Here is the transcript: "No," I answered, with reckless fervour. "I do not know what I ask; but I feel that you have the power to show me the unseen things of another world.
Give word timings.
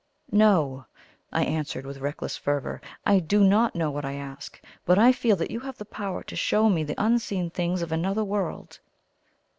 "No," 0.31 0.87
I 1.31 1.43
answered, 1.43 1.85
with 1.85 1.99
reckless 1.99 2.35
fervour. 2.35 2.81
"I 3.05 3.19
do 3.19 3.43
not 3.43 3.75
know 3.75 3.91
what 3.91 4.03
I 4.03 4.13
ask; 4.15 4.59
but 4.83 4.97
I 4.97 5.11
feel 5.11 5.35
that 5.35 5.51
you 5.51 5.59
have 5.59 5.77
the 5.77 5.85
power 5.85 6.23
to 6.23 6.35
show 6.35 6.71
me 6.71 6.83
the 6.83 6.95
unseen 6.97 7.51
things 7.51 7.83
of 7.83 7.91
another 7.91 8.23
world. 8.23 8.79